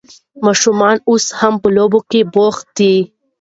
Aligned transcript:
ماشومان 0.45 0.97
اوس 1.09 1.25
هم 1.39 1.53
په 1.63 1.67
لوبو 1.75 1.99
کې 2.09 2.19
بوخت 2.33 2.65
دي. 2.77 2.95